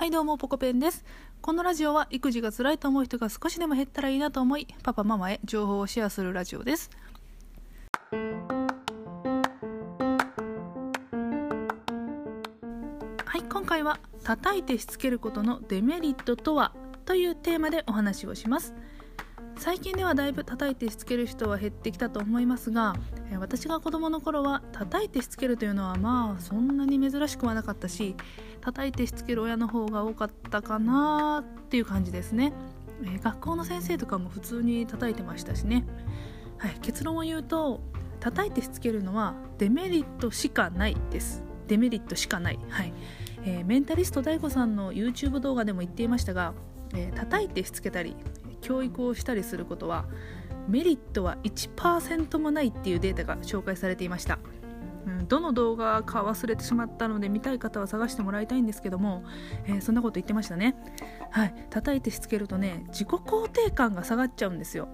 [0.00, 1.04] はいどうもポコペンです。
[1.42, 6.88] このラジオは育児が辛いと思う人が少しでも減ったらいいなと思いパパママへ情報をシェアするラジオです。
[13.26, 16.72] はい今回は叩いてしつけることのデメリットとは？
[17.04, 18.72] というテーマでお話をします。
[19.60, 22.94] 最近ではだいぶ叩いてしつける人は減ってきたと思いますが
[23.38, 28.16] 私が子供の頃は叩いてしつけるというのはまあそんなに珍しくはなかったし
[28.62, 32.54] 叩いてしつける親の方が多かったかなっていう感じですね、
[33.22, 35.84] 学校の先生とかも普通に叩いてましたしね、
[36.56, 37.82] はい、結論を言うと
[38.18, 41.42] 叩いてしつけるのはデメリットしかないです。
[41.68, 42.94] デメリットしかない、はい。
[43.44, 46.54] えー、メンタリスト DAIGO さんの YouTube 動画でも言っていましたが、
[46.94, 48.16] えー、叩いてしつけたり
[48.60, 50.06] 教育をしたりすることは
[50.68, 54.38] メリットは1%もないっていうデータが紹介されていました、
[55.06, 59.24] うん、どの動画か忘れてしまったので見たい方は探してもらいたいんですけども、
[59.66, 60.76] えー、そんなこと言ってましたね。
[61.30, 61.54] はい。
[61.70, 64.88] 叩いてしつけるとね自己肯定感が下がっちゃうんですよ、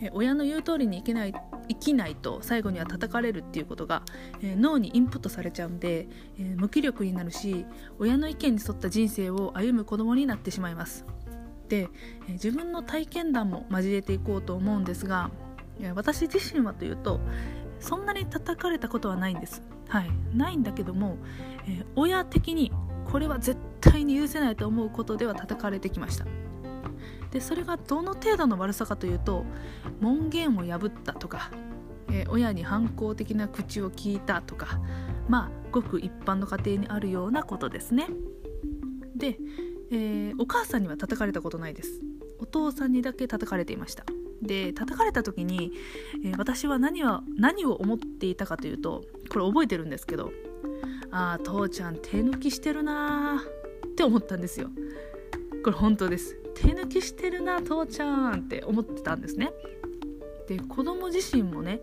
[0.00, 1.34] えー、親の言う通りにいけない
[1.68, 4.02] 生きないと最後には叩かれるっていうことが、
[4.42, 7.64] えー、脳にインプットされちゃうんで、えー、無気力になるし
[7.98, 11.06] 親の意見に沿った人生を歩む子供になってしまいます、
[11.70, 11.88] え
[12.28, 15.30] 自分の体験談も交えていこうと思うんですが
[15.94, 17.20] 私自身はというと
[17.80, 19.62] そんなに叩かれたことはないんです。
[19.88, 20.10] はい。
[20.34, 21.18] ないんだけども、
[21.68, 22.72] え、親的に
[23.04, 26.24] これは絶対に許せないと思うことでは叩かれてきました。
[27.30, 29.44] でそれがどの程度の悪さかというと
[30.00, 31.50] 門限を破ったとか、
[32.08, 34.80] えー、親に反抗的な口を聞いたとか
[35.28, 38.06] まあごく一般の家庭にあるようなことですね。
[39.16, 39.38] で
[39.90, 42.00] えー、お母さんには叩かれたことないです。
[42.38, 44.04] お父さんにだけ叩かれていました。
[44.42, 45.72] で叩かれた時に、
[46.24, 50.32] えー、私は何は何を思っていたかというとこれ覚えてるんですけど
[51.10, 54.68] ああ父ちゃん手抜きしてるなーって思ったんですよ。
[55.62, 56.36] これ本当です。
[56.54, 59.50] 手抜きしてるな父ちゃんって思ってたんですね。
[60.48, 61.80] で子供自身もね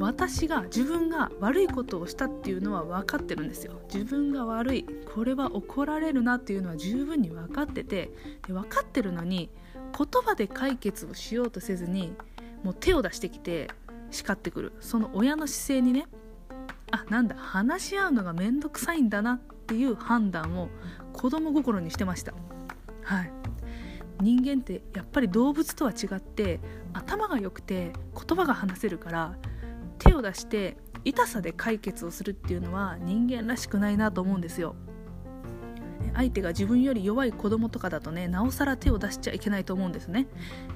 [0.00, 3.82] 私が自分が悪いことをしたっていうのは分かってるんですよ。
[3.92, 8.10] 自分が悪いこれは怒られるなっていうのは十分に分かってて
[8.46, 9.50] で分かってるのに
[9.96, 12.14] 言葉で解決をしようとせずに
[12.64, 13.68] もう手を出してきて
[14.10, 14.72] 叱ってくる。
[14.80, 16.06] その親の姿勢にね
[16.90, 20.70] あなんだ話し合うのが面倒くさいんだなっていう判断を
[21.12, 22.32] 子供心にしてました。
[23.02, 23.32] はい。
[24.22, 26.58] 人間ってやっぱり動物とは違って
[26.94, 29.34] 頭が良くて言葉が話せるから
[30.00, 34.74] 手を出して痛さで解決をするっていうのは人間らしくないなと思うんですよ。
[36.14, 40.26] 相手が自分より弱い子供とかだとねなおさら手を出しちゃいけないと思うんですね。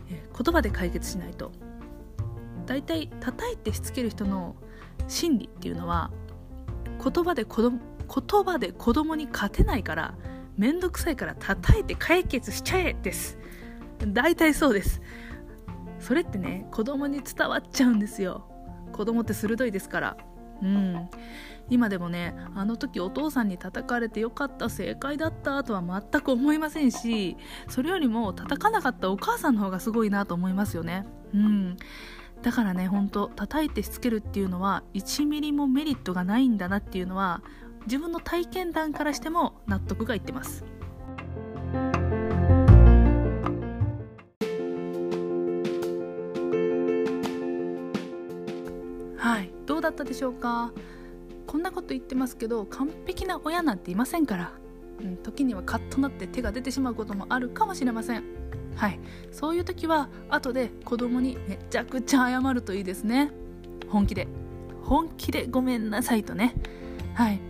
[0.09, 1.51] 言葉で解決しないと。
[2.67, 4.55] だいたい叩いてしつける人の
[5.09, 6.11] 心理っていうのは
[7.03, 10.15] 言葉で子供言葉で子供に勝てないから
[10.57, 13.39] 面倒くさいから叩いて解決しちゃえです。
[14.07, 15.03] 大体そうです。
[15.99, 18.47] それってね子供に伝わっちゃうんですよ。
[18.95, 20.17] 子供って鋭いですから。
[20.63, 21.09] うん。
[21.71, 27.39] 今でもねあの時お父さんに叩かれてよかった正解だったとは全く思いませんし
[27.69, 31.07] それよりも叩かなかったお母さんの方がすごいなと思いますよね。
[31.33, 31.77] うん。
[32.43, 37.43] だからねほんと叩いてしつけるっていうのは1ミリもメリットがないんだなっていうのは
[37.87, 40.65] 自分の体験談からしても納得がいってます。
[49.85, 50.73] だったでしょうか？
[51.47, 54.53] こんなこと言ってますけど完璧な親なんていませんから、
[55.01, 58.25] うん、時にはカッとなって手が出てしまうこともあるかもしれません。
[58.75, 58.99] はい。
[59.31, 63.31] そういう時は後で子供にめちゃくちゃ謝るといいですね。
[63.89, 64.27] 本気で。
[64.83, 66.55] 本気でごめんなさいとね。
[67.15, 67.41] はい。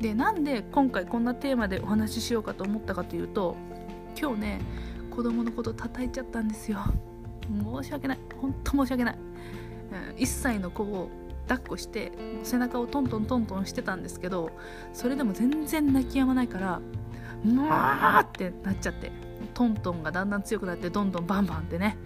[0.00, 3.56] でなんで今回こんなテーマでお話ししようかと思ったかというと
[4.18, 4.60] 今日ね
[5.10, 6.78] 子供のこと叩いちゃったんですよ。
[7.82, 8.18] 申し訳ない。
[8.40, 9.18] 本当申し訳ない。
[10.16, 11.10] 1歳の子を
[11.48, 12.12] 抱っこして
[12.42, 14.50] 背中をトントントントンしてたんですけど
[14.92, 16.80] それでも全然泣き止まないから
[17.44, 19.10] うわってなっちゃって
[19.54, 21.96] トントンがだんだん強くなってどんどんバンバンってね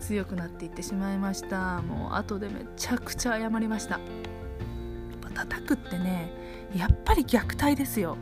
[0.00, 1.80] 強くなっていってしまいました。
[1.82, 4.00] もう後でめちゃくちゃ謝りました。
[5.34, 6.32] 叩くってね
[6.76, 8.16] やっぱり虐待ですよ。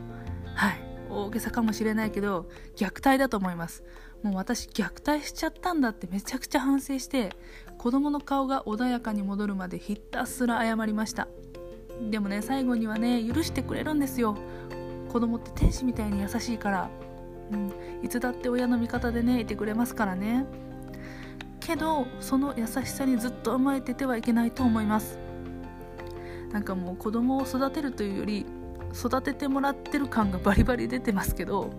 [0.55, 0.79] はい。
[1.09, 3.83] 大げさかもしれないけど虐待だと思います。
[4.23, 7.31] もう私虐待しちゃったんだってめちゃくちゃ反省して
[7.77, 11.27] 子供の顔が穏やかに戻るまでひたすら謝りました。
[12.09, 14.37] でもね最後にはね許してくれるんですよ。
[15.11, 16.89] 子供って天使みたいに優しいから、
[17.51, 17.71] うん、
[18.01, 20.45] いつだって親の味方でねいてくれますからね。
[21.59, 25.19] けどその優しさにずっと甘えててはいけないと思います。
[26.51, 28.45] なんかもう子供を育てるというより
[28.93, 31.71] 育ててもらってる感がバリバリ出てますけど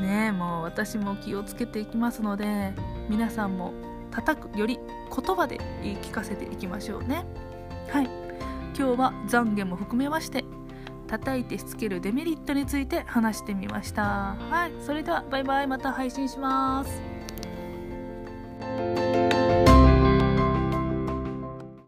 [0.00, 2.72] ねもう私も気をつけていきますので
[3.08, 3.72] 皆さんも
[4.10, 4.78] 叩くより
[5.14, 7.24] 言葉で言い聞かせていきましょうね。
[7.90, 8.10] はい。
[8.76, 10.44] 今日は懺悔も含めまして
[11.06, 14.36] 叩いてしつけるデメリットについて話してみました。
[14.50, 14.72] はい。
[14.80, 15.66] それではバイバイ。
[15.66, 17.15] また配信します。